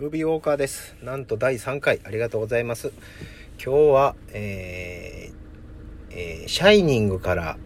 [0.00, 0.94] ルビーウォーカーです。
[1.02, 2.92] なんと第3回ありがとうございます。
[3.60, 7.56] 今日は、えーえーシャイニングから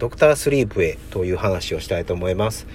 [0.00, 2.66] ドクタースリープへという話をしたいと思います。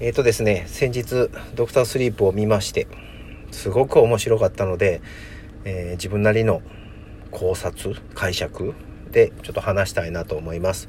[0.00, 2.88] えっ、とですね、先日ドクタースリープを見まして、
[3.52, 5.00] すごく面白かったので、
[5.64, 6.62] えー自分なりの
[7.30, 8.74] 考察、解釈
[9.12, 10.88] でちょっと話したいなと思います。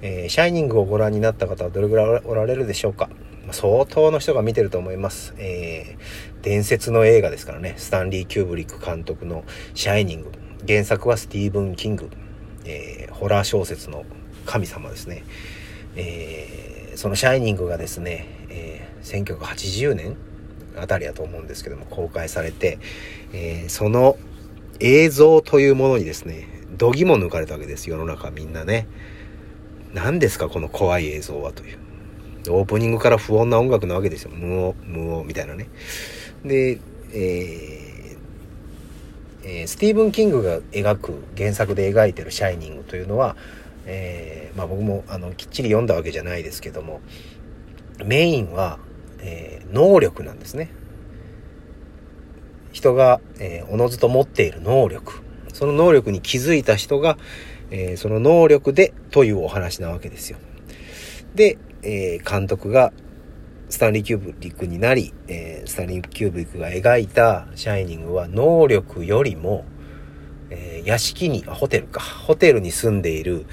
[0.00, 3.10] えーシャイニングをご覧になった方はどれぐらいおられるでしょうか？
[3.52, 5.34] 相当の人が見てると思います。
[5.38, 9.44] えー伝説の映画ですからね、スタンリー・キューブリック監督の
[9.74, 10.30] シャイニング。
[10.66, 12.10] 原作はスティーブン・キング。
[12.64, 14.04] えーホラー小説の
[14.46, 15.24] 神様ですね。
[15.96, 20.16] えーそのシャイニングがですね、えー1980年
[20.76, 22.78] あたりだと思うんですけども、公開されて、
[23.32, 24.16] えーその
[24.80, 28.86] 映像というものにですね、度肝抜かれたわけです、世の中みんなね。
[29.92, 31.87] 何ですかこの怖い映像はという。
[32.48, 34.30] オープニングから不穏な音楽なわけですよ。
[34.30, 35.68] 無音、無音みたいなね。
[36.44, 36.78] で、
[37.12, 37.88] えー
[39.44, 43.34] えースティーブン・キングが描く原作で描いてる「シャイニング」というのは、
[43.86, 47.00] えーまあ、僕もあのきっちり読んだわけじゃないですけども
[48.04, 48.78] メインは、
[49.20, 50.70] えー能力なんですね。
[52.72, 55.20] 人が、えーおのずと持っている能力
[55.52, 57.18] その能力に気づいた人が、
[57.70, 60.38] えーその能力でというお話なわけですよ。
[61.34, 62.92] で、えー監督が
[63.70, 69.64] スタンリー・キューブリックになり、えースタンリー・キューブリックが描いた「シャイニング」は能力よりも、
[70.50, 73.44] えー屋敷にホテルかホテルに住んでいる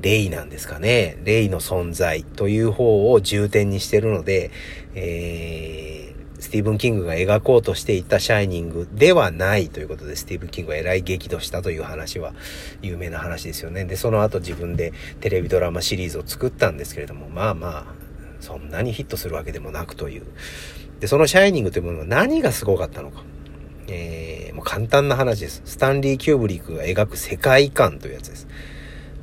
[0.00, 1.16] レイなんですかね。
[1.24, 4.50] レイの存在という方を重点にしてるので、
[4.94, 6.03] えー
[6.44, 12.34] スティーブン・キングが描こうとしていた「シャイニング」ではないということでスティーブン・キングがえらい激怒したという話は
[12.82, 13.86] 有名な話ですよね。
[13.86, 17.94] でその後自分でテレビドラマシリーズを作ったんですけれどもまあまあ
[18.40, 20.22] そんなにヒットするわけでもなくという。
[21.00, 23.24] でその「シャイニング」というものは何がすごかったのか。
[23.88, 25.62] えーもう簡単な話です。
[25.64, 28.46] スタンリー・キューブリックが描く世界観というやつです。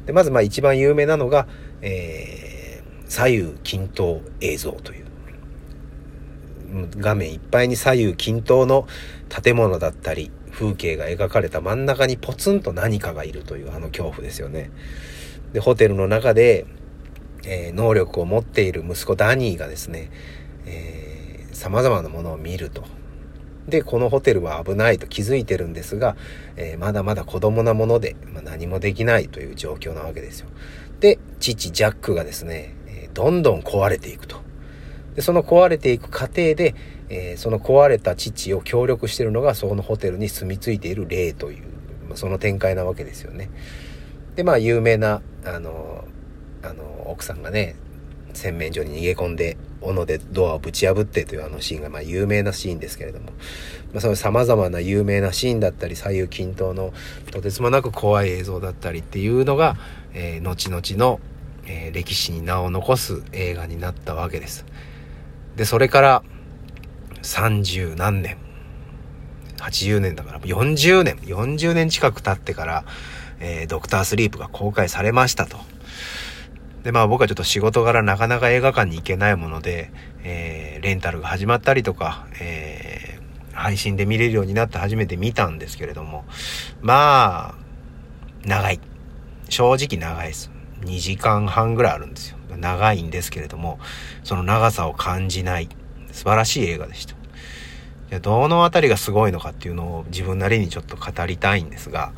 [0.08, 1.48] でまずまあ一番有名なのが、
[1.84, 2.52] えー
[3.12, 5.01] 左右均等映像という。
[6.98, 8.88] 画面いっぱいに左右均等の
[9.30, 14.72] 建物だったり風景が描かれた真ん中にポツンと何かがいるというあの恐怖ですよね。
[15.54, 16.66] でホテルの中で、
[17.44, 20.12] えー能力を持っている息子ダニーがですね、
[20.66, 22.84] えー、様々なものを見ると。
[23.68, 26.16] でこのホテルは危ないと気づいてるんですが、
[26.56, 30.48] えーまだまだ子供なもので、まあ、何もできないという状況なわけですよ。
[31.00, 32.76] で父ジャックがですね、
[33.14, 34.51] どんどん壊れていくと。
[35.16, 36.76] でその壊れていく過程で、
[37.10, 41.64] えーその壊れた父を協力しているのがそのホテルに住み着いている霊という、
[42.08, 43.50] まあその展開なわけですよね
[44.36, 46.06] でまあ有名なあの
[46.64, 47.76] あの奥さんがね
[48.34, 53.32] 洗面所に逃げ込んで斧でドアをぶち破ってというあのシーンがまあ有名なシーンですけれども、
[53.92, 56.94] まあ、その様々な有名なシーンだったり左右均等の
[57.32, 59.76] とてつもなく怖い映像だったりっていうのが、
[60.14, 61.20] えー後々の、
[61.66, 64.66] えー歴史に名を残す映画になったわけです。
[65.56, 66.24] でそれから
[67.22, 68.38] 30何年
[69.58, 72.86] 80年だから40年40年近く経ってから、
[73.40, 75.58] えードクタースリープが公開されましたと。
[76.84, 79.92] で、まあ僕はちょっと仕事柄なかなか映画館に行けないもので、
[80.24, 83.02] えーレンタルが始まったりとか、えー
[83.54, 86.26] 配信で見れるようになって初めて見たんですけれども、
[86.82, 87.56] まあ、
[88.44, 88.80] 長い。
[89.50, 90.52] 正直長いです。
[90.82, 92.38] 2時間半ぐらいあるんですよ。
[92.62, 93.80] 長いんですけれども、
[94.24, 95.68] その長さを感じない。
[96.12, 97.16] 素晴らしい映画でした。
[98.10, 102.12] でどのあたりがすごいのかっていうのを自分なりにちょっと語りたいんですが、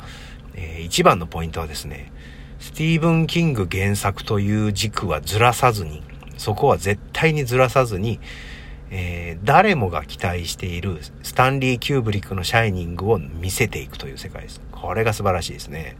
[0.54, 2.12] えー一番のポイントはですね、
[2.58, 6.02] スティーブン・キング原作という軸はずらさずに、
[6.36, 8.18] そこは絶対にずらさずに、
[8.90, 14.60] えー誰もが期待しているスタンリー・キューブリックのシャイニングを見せていくという世界です。
[14.72, 15.96] これが素晴らしいですね。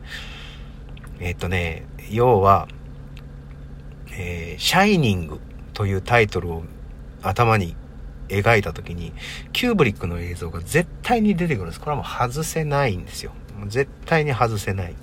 [1.21, 2.67] えっとね、要は、
[4.17, 5.41] えーシャイニング
[5.73, 6.63] というタイトルを
[7.23, 7.75] 頭に
[8.29, 9.13] 描いた時に、
[9.53, 11.81] キューブリックの映像が絶対に出てくるんです。
[11.81, 13.33] これはもう外せないんですよ。
[13.67, 14.95] 絶対に外せない。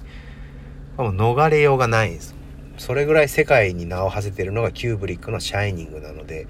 [0.98, 2.36] もう逃れようがないんです。
[2.78, 6.48] それぐらい世界に名を馳せてるのがキューブリックのシャイニングなので、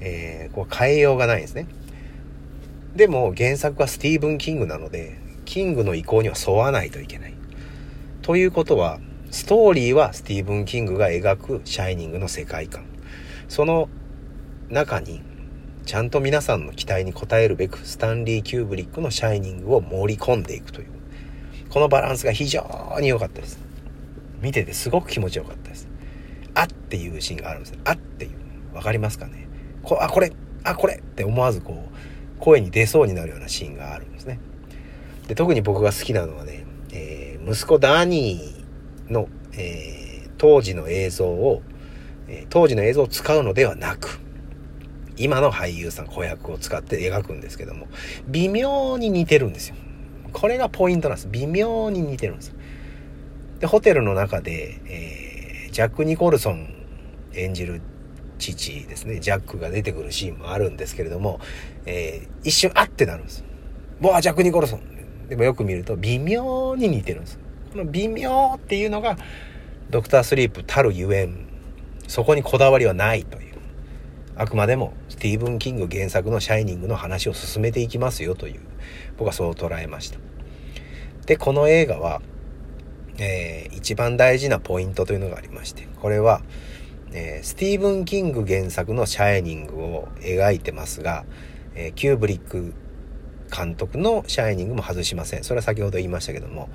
[0.00, 1.66] えーこう変えようがないんですね。
[2.96, 7.34] でも原作はスティーブン・キングなので、キングの意向には沿わないといけない。
[8.22, 8.98] ということは、
[9.30, 12.86] ストーリーはスティーブン・キングが描くシャイニングの世界観。
[13.48, 13.88] その
[14.70, 15.20] 中に、
[15.84, 20.88] ちゃんと皆さんの期待に応えるべく、スタンリー・キューブリックのシャイニングを盛り込んでいくという。
[21.68, 22.64] このバランスが非常
[23.00, 23.58] に良かったです。
[24.40, 25.88] 見ててすごく気持ちよかったです。
[26.54, 27.78] あっていうシーンがあるんです。
[27.84, 28.74] あっていう。
[28.74, 29.46] わかりますかね？
[29.82, 30.32] こあ、これ
[30.64, 34.40] あ、これって思わずこう、声に出そうになるようなシーンがあるんですね。
[35.26, 38.57] で特に僕が好きなのはね、えー、息子ダニー
[39.10, 41.62] の、えー、当時の映像を、
[42.28, 44.20] えー、当時の映像を使うのではなく、
[45.16, 47.88] 今の俳優さん、子役を使って描くんですけども、
[48.28, 49.76] 微妙に似てるんですよ。
[50.32, 51.28] これがポイントなんです。
[51.28, 52.54] 微妙に似てるんです。
[53.58, 56.74] で、ホテルの中で、えー、ジャック・ニコルソン
[57.32, 57.80] 演じる
[58.38, 61.40] 父ですね、ジャックが出てくるシーンもあるんですけれども、
[61.86, 63.44] えー、一瞬あってなるんです。
[64.00, 64.82] わあ、ジャック・ニコルソン。
[65.28, 67.38] でもよく見ると微妙に似てるんです。
[67.72, 69.16] この微妙っていうのが、
[69.90, 71.46] ドクタースリープたるゆえん、
[72.06, 73.54] そこにこだわりはないという。
[74.36, 78.60] あくまでもスティーブン・キング原作のシャイニングの話を進めていきますよという、
[79.16, 80.18] 僕はそう捉えました。
[81.26, 82.22] で、この映画は、
[83.18, 86.40] えー、一番大事なポイントというのがありまして、これは、
[87.12, 91.24] えー、スティーブン・キング原作のシャイニングを描いてますが、
[91.74, 92.74] えー、キューブリック
[93.48, 95.44] 監督のシャイニングも外しません。
[95.44, 96.68] それは先ほど言いましたけども、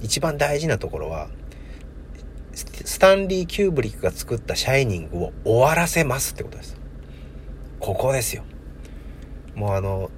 [0.00, 1.28] 一番大事なところは、
[2.54, 6.76] スタンリー・キューブリックが作ったシャイニングを終わらせますってことです。
[7.78, 8.44] ここですよ。
[9.54, 10.10] もうあの、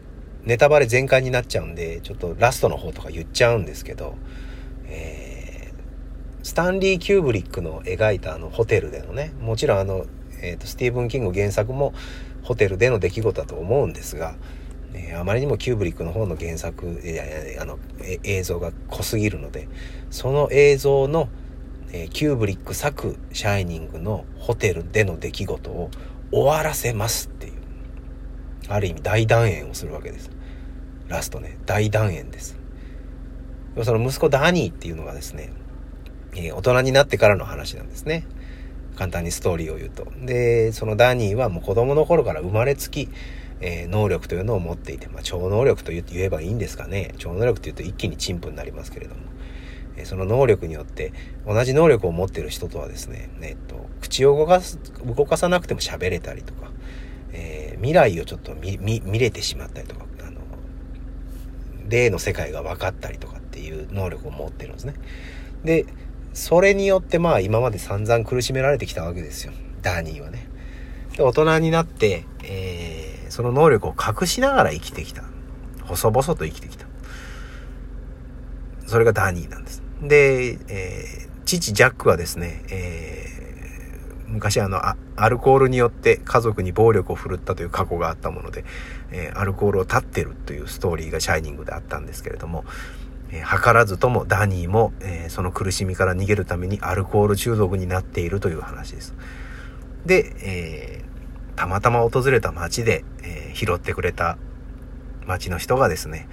[0.44, 4.14] ネタバレ全開になっちゃうんで、ちょっとラストの方とか言っちゃうんですけど、
[4.86, 10.06] えー、スタンリー・キューブリックの描いたあのホテルでのね、もちろんあの、
[10.42, 11.92] えーと、スティーブン・キング原作も
[12.42, 14.34] ホテルでの出来事だと思うんですが、
[14.94, 17.78] えー、あまりにもキューブリックの方の原作、えー、あの
[18.24, 19.68] 映像が濃すぎるので、
[20.10, 21.28] その映像の、
[21.92, 25.90] え、キューブリック作シャイニングのホテルでの出来事を
[26.32, 27.52] 終わらせますっていう、
[28.68, 30.30] ある意味大団円をするわけです。
[31.08, 32.56] ラストね、大団円です。
[33.82, 35.52] その息子ダニーっていうのがですね、
[36.36, 38.24] え、大人になってからの話なんですね。
[38.96, 40.06] 簡単にストーリーを言うと。
[40.24, 43.08] で、そのダニーはもう子供の頃から生まれつき、
[43.60, 47.14] えー、能力というのを持っていて、まあ、超能力と言えばいいんですかね。
[47.18, 49.20] 超能力って言うと一気に陳腐になりますけれども。
[49.96, 51.12] えー、その能力によって、
[51.46, 56.70] 同じ能力を持ってる人とはですね、えっと、口を動かす、動かさなくても喋れたりとか、
[57.32, 60.40] えー、未来をちょっと見、見、見れてしまったりとか、あの、
[61.88, 64.94] 例の世界が分かったりとかっていう能力を持ってるんですね。
[65.64, 65.86] で、
[66.32, 69.52] それによってまあ今まで散々苦しめられてきたわけですよ。
[69.82, 70.48] ダーニーはね。
[71.16, 72.99] で、大人になって、えー、
[73.30, 75.24] その能力を隠しながら生きてきた。
[75.84, 76.86] 細々と生きてきた。
[78.86, 79.82] それがダニーなんです。
[80.02, 84.80] で、えー、父ジャックはですね、えー、昔あの
[85.16, 88.64] アルコールによって家族に暴力を振るったという過去があったもので、
[89.10, 92.64] えー、アルコールを断ってるというストーリーがシャイニングであったんですけれども、
[93.30, 99.14] えー、図らずともダニーも、えー、その苦しみから逃げるためにアルコール中毒になっているという話です。
[100.06, 100.99] で、え、
[101.60, 104.38] たまたま訪れた町で、えー、拾ってくれた
[105.26, 106.26] 町の人がですね、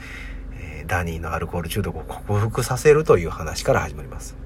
[0.54, 4.38] えー、ダニーのアルコール中毒を克服させるという話から始まります。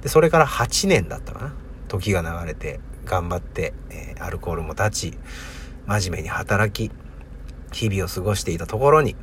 [0.00, 1.54] で、それから8年だったかな。
[1.88, 5.18] 時が流れて、頑張って、えー、アルコールも断ち、
[5.84, 6.90] 真面目に働き、
[7.74, 9.16] 日々を過ごしていたところに、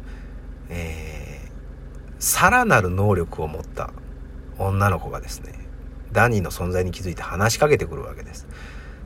[0.69, 1.49] え
[2.19, 3.89] さらなる能力を持った
[4.59, 5.53] 女の子がですね、
[6.11, 8.45] ダニーの存在に気づいて話しかけてくるわけです。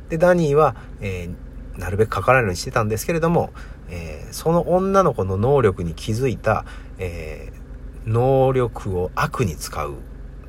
[0.10, 1.47] で、ダニーは、えー、
[1.78, 3.52] なるべくかからないようにしてたんですけれども、
[3.90, 6.66] えー、その女の子の能力に気づいた、
[6.98, 9.96] えー、能力を悪に使う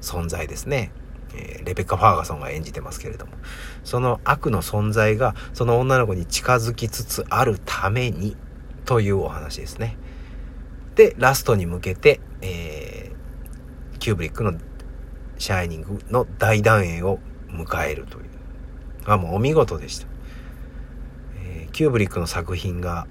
[0.01, 0.93] 存在ですね。
[1.35, 3.33] えレベッカ・ファーガソンが演じてますけれども、
[3.85, 8.37] その悪の存在がその女の子に近づきつつあるために
[8.87, 9.97] というお話ですね。
[10.95, 14.55] で、ラストに向けて、えー、キューブリックの
[15.39, 17.19] シャイニングの大団円を
[17.51, 18.25] 迎えるという。
[19.05, 20.07] あ、もうお見事でした。
[21.73, 23.07] キューブリックの作品が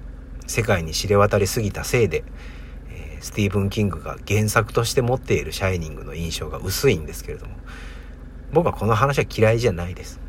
[0.46, 2.24] 世界に知れ渡りすぎたせいで、
[2.90, 7.54] え、スティーブン・キングが原作として持っているシャイニングの印象が薄いんですけれども、
[8.52, 10.20] 僕はこの話は嫌いじゃないです。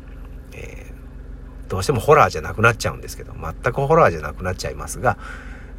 [0.52, 5.18] えー、どうしてもホラーじゃなくなっちゃうんですけど、全くホラーじゃなくなっちゃいますが、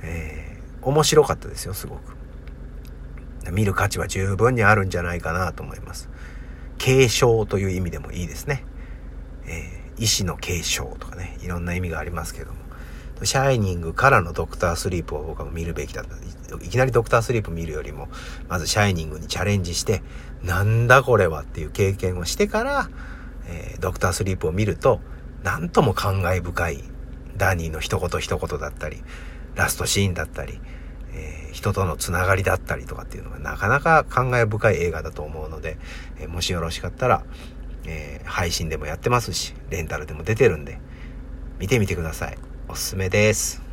[0.01, 2.15] えー面白かったですよ、すごく。
[3.51, 6.09] 見る価値は十分にあるんじゃないかなと思います。
[6.77, 8.63] 継承という意味でもいいですね。
[9.45, 12.59] えー、医師の継承とかね、いろんな意味がありますけども。
[13.23, 16.15] シャイニングからのドクタースリープを僕は見るべきだった。
[16.57, 18.07] いきなりドクタースリープ見るよりも、
[18.49, 20.01] まずシャイニングにチャレンジして、
[20.43, 22.89] なんだこれはっていう経験をしてから、
[23.45, 24.99] えー、ドクタースリープを見ると、
[25.43, 26.83] なんとも感慨深い
[27.37, 29.03] ダニーの一言一言だったり、
[29.53, 30.59] ラストシーンだったり、
[31.13, 35.77] えー、人とのつながりだったりとかっていうのがなかなか感慨深い映画だと思うので、
[36.19, 37.23] えー、もしよろしかったら、
[37.85, 40.79] えー、配信でもやってますし、レンタルでも出てるんで、
[41.59, 42.37] 見てみてください。
[42.67, 43.70] おすすめです。